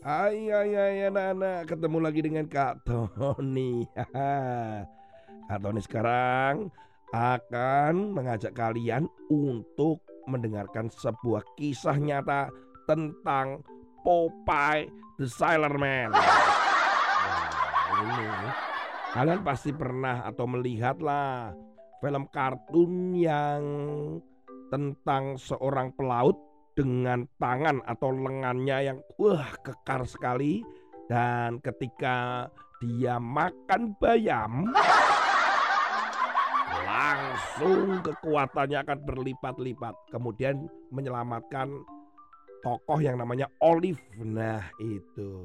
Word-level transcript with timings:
Hai 0.00 0.48
hai 0.48 0.72
hai 0.72 0.96
anak-anak 1.12 1.68
Ketemu 1.68 1.98
lagi 2.00 2.24
dengan 2.24 2.48
Kak 2.48 2.88
Tony 2.88 3.84
Kak 5.52 5.58
Tony 5.60 5.80
sekarang 5.84 6.72
akan 7.12 8.16
mengajak 8.16 8.56
kalian 8.56 9.04
untuk 9.28 10.00
mendengarkan 10.24 10.88
sebuah 10.88 11.44
kisah 11.60 12.00
nyata 12.00 12.48
tentang 12.88 13.60
Popeye 14.00 14.88
the 15.20 15.28
Sailor 15.28 15.76
Man. 15.76 16.16
Kalian 19.12 19.44
pasti 19.44 19.76
pernah 19.76 20.24
atau 20.24 20.48
melihat 20.48 20.96
lah 21.04 21.52
film 22.00 22.24
kartun 22.32 23.12
yang 23.12 23.62
tentang 24.72 25.36
seorang 25.36 25.92
pelaut 25.92 26.49
dengan 26.80 27.28
tangan 27.36 27.84
atau 27.84 28.08
lengannya 28.08 28.78
yang 28.88 28.98
wah 29.20 29.52
kekar 29.60 30.08
sekali. 30.08 30.64
Dan 31.04 31.60
ketika 31.60 32.48
dia 32.80 33.20
makan 33.20 33.92
bayam 34.00 34.72
langsung 36.88 38.00
kekuatannya 38.00 38.80
akan 38.80 38.98
berlipat-lipat. 39.04 39.94
Kemudian 40.08 40.64
menyelamatkan 40.88 41.68
tokoh 42.64 42.96
yang 43.04 43.20
namanya 43.20 43.52
Olive. 43.60 44.00
Nah 44.16 44.64
itu. 44.80 45.44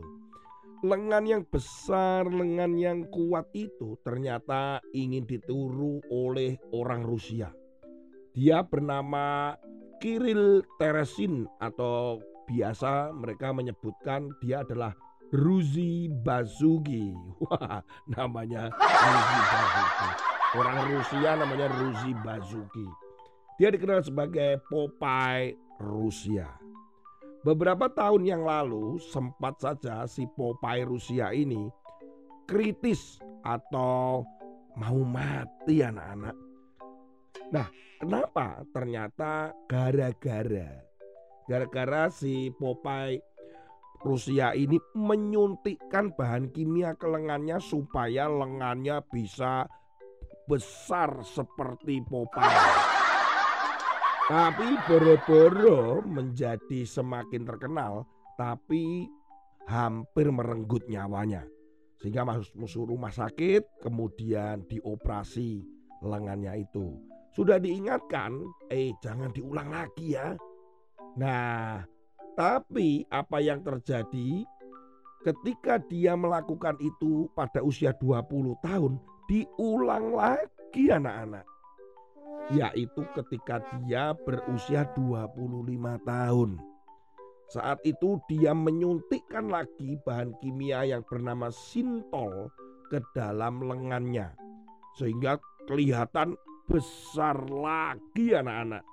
Lengan 0.86 1.26
yang 1.26 1.44
besar 1.50 2.30
lengan 2.30 2.78
yang 2.78 3.10
kuat 3.10 3.50
itu 3.58 3.98
ternyata 4.06 4.80
ingin 4.94 5.28
dituru 5.28 6.00
oleh 6.08 6.56
orang 6.72 7.02
Rusia. 7.04 7.50
Dia 8.36 8.62
bernama 8.62 9.56
Kiril 10.00 10.62
Teresin 10.78 11.48
atau 11.64 12.20
biasa 12.46 13.16
mereka 13.16 13.50
menyebutkan 13.56 14.30
dia 14.44 14.62
adalah 14.62 14.94
Ruzi 15.34 16.08
Bazugi. 16.12 17.12
Wah, 17.44 17.82
namanya 18.12 18.70
Ruzi 18.76 19.40
Bazugi. 19.50 20.10
Orang 20.56 20.78
Rusia 20.88 21.30
namanya 21.36 21.68
Ruzi 21.74 22.12
Bazugi. 22.24 22.88
Dia 23.60 23.72
dikenal 23.72 24.04
sebagai 24.04 24.60
Popeye 24.68 25.56
Rusia. 25.80 26.48
Beberapa 27.46 27.92
tahun 27.92 28.26
yang 28.26 28.42
lalu 28.42 28.98
sempat 29.00 29.62
saja 29.62 30.08
si 30.10 30.26
Popeye 30.34 30.88
Rusia 30.88 31.30
ini 31.30 31.70
kritis 32.50 33.22
atau 33.46 34.26
mau 34.78 35.00
mati 35.06 35.82
anak-anak. 35.82 36.45
Nah, 37.54 37.68
kenapa? 38.02 38.66
Ternyata 38.74 39.54
gara-gara 39.70 40.86
gara-gara 41.46 42.10
si 42.10 42.50
Popeye 42.58 43.22
Rusia 44.02 44.54
ini 44.54 44.78
menyuntikkan 44.94 46.14
bahan 46.14 46.54
kimia 46.54 46.94
ke 46.94 47.10
lengannya 47.10 47.58
supaya 47.58 48.30
lengannya 48.30 49.02
bisa 49.10 49.66
besar 50.46 51.26
seperti 51.26 52.06
Popeye. 52.06 52.46
Tapi 54.30 54.68
boro-boro 54.90 56.02
menjadi 56.02 56.82
semakin 56.82 57.46
terkenal, 57.46 58.10
tapi 58.42 59.06
hampir 59.70 60.34
merenggut 60.34 60.82
nyawanya. 60.90 61.46
Sehingga 62.02 62.26
masuk 62.26 62.90
rumah 62.90 63.14
sakit, 63.14 63.86
kemudian 63.86 64.66
dioperasi 64.66 65.62
lengannya 66.02 66.58
itu. 66.66 67.15
Sudah 67.36 67.60
diingatkan, 67.60 68.48
eh 68.72 68.96
jangan 69.04 69.28
diulang 69.36 69.68
lagi 69.68 70.16
ya. 70.16 70.40
Nah, 71.20 71.84
tapi 72.40 73.04
apa 73.12 73.44
yang 73.44 73.60
terjadi 73.60 74.48
ketika 75.28 75.84
dia 75.84 76.16
melakukan 76.16 76.80
itu 76.80 77.28
pada 77.36 77.60
usia 77.60 77.92
20 78.00 78.56
tahun 78.64 78.96
diulang 79.28 80.16
lagi 80.16 80.88
anak-anak. 80.88 81.44
Yaitu 82.56 83.04
ketika 83.12 83.60
dia 83.84 84.16
berusia 84.16 84.88
25 84.96 85.36
tahun. 86.08 86.56
Saat 87.52 87.84
itu 87.84 88.16
dia 88.32 88.56
menyuntikkan 88.56 89.52
lagi 89.52 90.00
bahan 90.08 90.32
kimia 90.40 90.88
yang 90.88 91.04
bernama 91.04 91.52
sintol 91.52 92.48
ke 92.88 93.04
dalam 93.12 93.60
lengannya. 93.60 94.32
Sehingga 94.96 95.36
kelihatan 95.68 96.40
besar 96.66 97.38
lagi 97.50 98.34
anak-anak. 98.34 98.84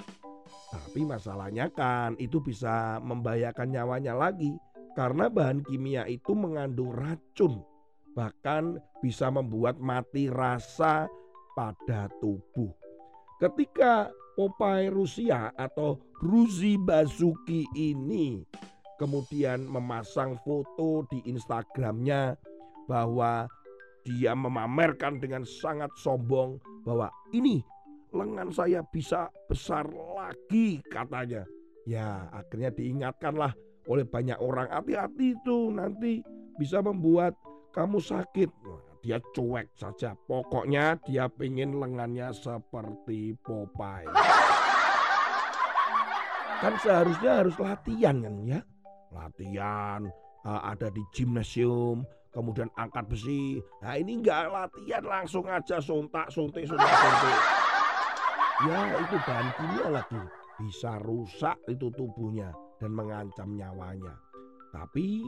Tapi 0.73 1.05
masalahnya 1.05 1.69
kan 1.73 2.17
itu 2.17 2.41
bisa 2.41 2.97
membahayakan 3.05 3.69
nyawanya 3.77 4.17
lagi 4.17 4.57
karena 4.97 5.29
bahan 5.29 5.61
kimia 5.65 6.09
itu 6.09 6.33
mengandung 6.33 6.93
racun. 6.97 7.61
Bahkan 8.13 8.77
bisa 9.01 9.33
membuat 9.33 9.81
mati 9.81 10.29
rasa 10.29 11.09
pada 11.57 12.09
tubuh. 12.21 12.73
Ketika 13.41 14.13
Popeye 14.33 14.89
Rusia 14.89 15.53
atau 15.57 16.01
Ruzi 16.25 16.81
Bazuki 16.81 17.69
ini 17.77 18.41
kemudian 18.97 19.67
memasang 19.67 20.39
foto 20.41 21.05
di 21.11 21.21
Instagramnya 21.29 22.39
bahwa 22.87 23.51
dia 24.07 24.33
memamerkan 24.35 25.19
dengan 25.19 25.43
sangat 25.43 25.91
sombong 25.99 26.59
bahwa 26.83 27.09
ini 27.33 27.63
lengan 28.13 28.53
saya 28.53 28.85
bisa 28.93 29.33
besar 29.49 29.89
lagi 29.89 30.85
katanya. 30.93 31.47
Ya 31.83 32.31
akhirnya 32.31 32.71
diingatkanlah 32.71 33.53
oleh 33.91 34.07
banyak 34.07 34.39
orang 34.39 34.71
hati-hati 34.71 35.35
itu 35.35 35.75
nanti 35.75 36.23
bisa 36.55 36.79
membuat 36.85 37.35
kamu 37.75 37.99
sakit. 37.99 38.51
dia 39.03 39.19
cuek 39.35 39.67
saja. 39.75 40.15
Pokoknya 40.31 40.95
dia 41.03 41.27
pengen 41.27 41.75
lengannya 41.75 42.31
seperti 42.31 43.35
Popeye. 43.43 44.07
Kan 46.63 46.79
seharusnya 46.79 47.43
harus 47.43 47.59
latihan 47.59 48.23
kan 48.23 48.35
ya. 48.47 48.63
Latihan 49.11 50.07
uh, 50.47 50.63
ada 50.63 50.87
di 50.95 51.03
gimnasium, 51.11 52.07
kemudian 52.33 52.69
angkat 52.75 53.05
besi. 53.07 53.61
Nah 53.85 53.95
ini 54.01 54.19
enggak 54.19 54.49
latihan 54.49 55.05
langsung 55.05 55.45
aja 55.47 55.79
sontak 55.79 56.33
suntik 56.33 56.65
sontak 56.67 56.91
suntik. 56.91 57.41
Ya 58.63 58.95
itu 58.95 59.19
bahan 59.27 59.49
kimia 59.59 59.87
lagi 59.91 60.23
bisa 60.55 60.95
rusak 61.03 61.59
itu 61.67 61.91
tubuhnya 61.99 62.55
dan 62.79 62.95
mengancam 62.95 63.59
nyawanya. 63.59 64.15
Tapi 64.71 65.27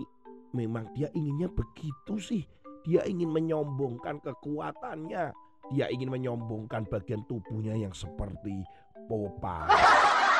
memang 0.54 0.86
dia 0.94 1.10
inginnya 1.18 1.50
begitu 1.50 2.14
sih. 2.22 2.46
Dia 2.86 3.02
ingin 3.10 3.34
menyombongkan 3.34 4.22
kekuatannya. 4.22 5.34
Dia 5.74 5.86
ingin 5.90 6.14
menyombongkan 6.14 6.86
bagian 6.86 7.26
tubuhnya 7.26 7.74
yang 7.74 7.90
seperti 7.90 8.62
Popeye. 9.10 9.82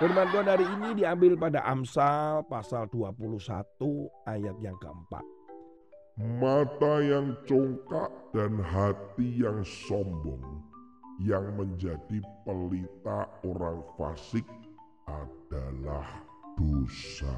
Firman 0.00 0.24
Tuhan 0.32 0.48
hari 0.48 0.64
ini 0.64 1.04
diambil 1.04 1.36
pada 1.36 1.60
Amsal 1.68 2.40
pasal 2.48 2.88
21 2.88 3.36
ayat 4.24 4.56
yang 4.64 4.76
keempat. 4.80 5.24
Mata 6.40 7.04
yang 7.04 7.36
congkak 7.44 8.08
dan 8.32 8.56
hati 8.56 9.44
yang 9.44 9.60
sombong 9.60 10.64
yang 11.20 11.44
menjadi 11.60 12.24
pelita 12.44 13.28
orang 13.44 13.84
fasik 14.00 14.48
adalah 15.04 16.24
dosa. 16.56 17.36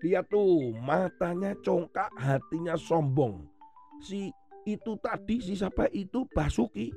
Lihat 0.00 0.24
tuh, 0.32 0.72
matanya 0.80 1.52
congkak, 1.60 2.08
hatinya 2.16 2.80
sombong. 2.80 3.44
Si 4.00 4.32
itu 4.64 4.96
tadi, 5.04 5.36
si 5.44 5.52
siapa 5.52 5.84
itu 5.92 6.24
Basuki 6.32 6.88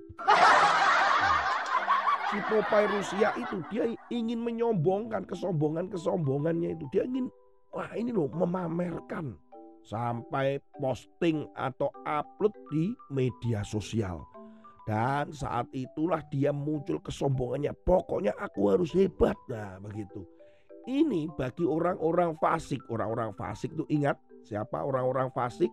si 2.34 2.42
Popeye 2.50 2.90
Rusia 2.90 3.30
itu 3.38 3.62
dia 3.70 3.86
ingin 4.10 4.42
menyombongkan 4.42 5.22
kesombongan-kesombongannya 5.30 6.74
itu. 6.74 6.90
Dia 6.90 7.06
ingin 7.06 7.30
wah 7.70 7.94
ini 7.94 8.10
loh 8.10 8.26
memamerkan 8.34 9.38
sampai 9.86 10.58
posting 10.82 11.46
atau 11.54 11.94
upload 12.10 12.58
di 12.74 12.98
media 13.14 13.62
sosial. 13.62 14.26
Dan 14.84 15.30
saat 15.30 15.70
itulah 15.78 16.26
dia 16.34 16.50
muncul 16.50 16.98
kesombongannya. 17.06 17.72
Pokoknya 17.86 18.34
aku 18.42 18.74
harus 18.74 18.90
hebat. 18.98 19.38
Nah 19.46 19.78
begitu. 19.78 20.26
Ini 20.90 21.30
bagi 21.38 21.64
orang-orang 21.64 22.36
fasik. 22.42 22.82
Orang-orang 22.90 23.32
fasik 23.38 23.78
itu 23.78 23.86
ingat 23.94 24.18
siapa 24.42 24.82
orang-orang 24.82 25.30
fasik? 25.32 25.70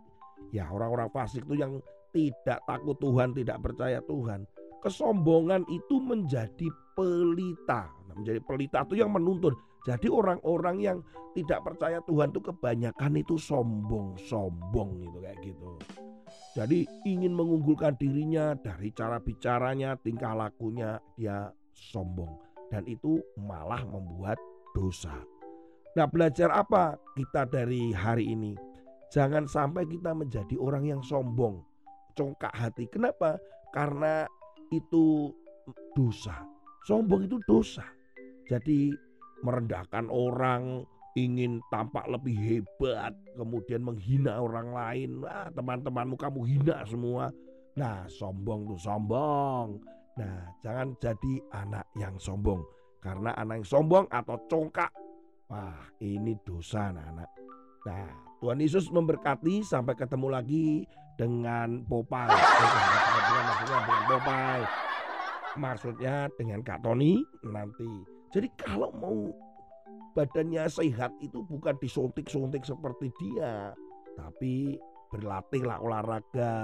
Ya 0.52 0.68
orang-orang 0.68 1.08
fasik 1.10 1.42
itu 1.48 1.56
yang 1.58 1.80
tidak 2.14 2.62
takut 2.68 2.94
Tuhan, 3.00 3.34
tidak 3.34 3.58
percaya 3.64 3.98
Tuhan 4.04 4.44
kesombongan 4.80 5.62
itu 5.68 6.00
menjadi 6.00 6.68
pelita. 6.96 7.88
Nah, 8.08 8.14
menjadi 8.18 8.40
pelita 8.42 8.82
itu 8.88 9.00
yang 9.00 9.12
menuntun. 9.14 9.54
Jadi 9.86 10.12
orang-orang 10.12 10.76
yang 10.80 10.98
tidak 11.32 11.64
percaya 11.64 12.04
Tuhan 12.04 12.34
itu 12.34 12.40
kebanyakan 12.42 13.12
itu 13.16 13.40
sombong-sombong 13.40 15.00
gitu 15.00 15.18
kayak 15.24 15.38
gitu. 15.40 15.70
Jadi 16.58 16.84
ingin 17.06 17.32
mengunggulkan 17.32 17.96
dirinya 17.96 18.58
dari 18.58 18.90
cara 18.92 19.22
bicaranya, 19.22 19.96
tingkah 20.02 20.34
lakunya 20.34 20.98
dia 21.14 21.48
sombong 21.72 22.50
dan 22.70 22.86
itu 22.86 23.18
malah 23.38 23.82
membuat 23.82 24.38
dosa. 24.74 25.14
Nah, 25.98 26.06
belajar 26.06 26.54
apa 26.54 26.94
kita 27.18 27.50
dari 27.50 27.90
hari 27.90 28.30
ini? 28.30 28.54
Jangan 29.10 29.50
sampai 29.50 29.90
kita 29.90 30.14
menjadi 30.14 30.54
orang 30.54 30.86
yang 30.86 31.02
sombong, 31.02 31.66
congkak 32.14 32.54
hati. 32.54 32.86
Kenapa? 32.86 33.42
Karena 33.74 34.22
itu 34.70 35.34
dosa. 35.94 36.46
Sombong 36.86 37.28
itu 37.28 37.36
dosa. 37.44 37.84
Jadi 38.48 38.90
merendahkan 39.44 40.10
orang, 40.10 40.82
ingin 41.18 41.58
tampak 41.70 42.06
lebih 42.06 42.34
hebat, 42.34 43.14
kemudian 43.34 43.82
menghina 43.82 44.38
orang 44.38 44.70
lain. 44.74 45.10
Wah, 45.22 45.50
teman-temanmu 45.54 46.16
kamu 46.18 46.40
hina 46.46 46.82
semua. 46.86 47.30
Nah, 47.78 48.06
sombong 48.10 48.70
tuh 48.74 48.80
sombong. 48.80 49.78
Nah, 50.18 50.50
jangan 50.62 50.94
jadi 50.98 51.34
anak 51.54 51.86
yang 51.96 52.18
sombong. 52.18 52.62
Karena 53.00 53.32
anak 53.38 53.64
yang 53.64 53.68
sombong 53.68 54.04
atau 54.12 54.36
congkak, 54.50 54.92
wah 55.48 55.80
ini 56.04 56.36
dosa 56.44 56.92
anak-anak. 56.92 57.30
Nah, 57.88 58.29
Tuhan 58.40 58.56
Yesus 58.56 58.88
memberkati 58.88 59.60
sampai 59.60 59.92
ketemu 59.92 60.28
lagi 60.32 60.88
dengan 61.20 61.84
Popeye. 61.84 62.32
Maksudnya 62.32 63.40
dengan 63.60 64.02
Popeye. 64.08 64.64
Maksudnya 65.60 66.14
dengan 66.40 66.60
Kak 66.64 66.80
Tony 66.80 67.20
nanti. 67.44 67.90
Jadi 68.32 68.48
kalau 68.56 68.88
mau 68.96 69.28
badannya 70.16 70.64
sehat 70.72 71.12
itu 71.20 71.44
bukan 71.44 71.76
disuntik-suntik 71.82 72.64
seperti 72.64 73.12
dia, 73.20 73.76
tapi 74.16 74.80
berlatihlah 75.10 75.82
olahraga, 75.82 76.56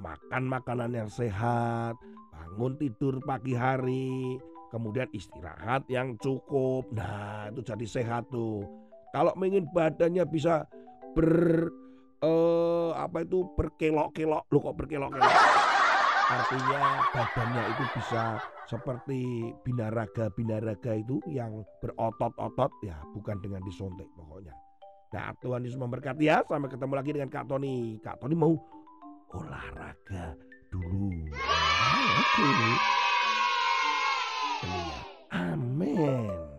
makan 0.00 0.44
makanan 0.48 0.94
yang 0.94 1.10
sehat, 1.10 1.98
bangun 2.32 2.78
tidur 2.78 3.18
pagi 3.26 3.52
hari, 3.52 4.38
kemudian 4.70 5.10
istirahat 5.12 5.84
yang 5.90 6.14
cukup. 6.22 6.86
Nah, 6.94 7.50
itu 7.50 7.60
jadi 7.66 7.86
sehat 7.86 8.30
tuh. 8.30 8.62
Kalau 9.10 9.34
ingin 9.42 9.66
badannya 9.74 10.22
bisa 10.28 10.66
ber 11.16 11.32
uh, 12.20 12.92
apa 12.92 13.24
itu 13.24 13.48
berkelok-kelok. 13.56 14.44
Lo 14.52 14.58
kok 14.60 14.76
berkelok-kelok? 14.76 15.32
Artinya 16.36 17.06
badannya 17.14 17.62
itu 17.72 17.84
bisa 17.96 18.42
seperti 18.66 19.54
binaraga-binaraga 19.64 20.92
itu 21.00 21.16
yang 21.32 21.64
berotot-otot. 21.80 22.70
Ya 22.84 23.00
bukan 23.16 23.40
dengan 23.40 23.64
disontek 23.64 24.06
pokoknya. 24.12 24.52
Nah 25.16 25.32
Tuhan 25.40 25.64
Yesus 25.64 25.80
memberkati 25.80 26.28
ya. 26.28 26.44
Sampai 26.44 26.68
ketemu 26.68 26.92
lagi 26.92 27.10
dengan 27.16 27.30
Kak 27.32 27.48
Tony. 27.48 27.96
Kak 28.04 28.20
Tony 28.20 28.34
mau 28.36 28.52
olahraga 29.32 30.36
dulu. 30.68 31.30
Nah, 31.30 32.10
oke. 32.20 32.44
Okay. 32.44 32.74
Amin. 35.32 36.55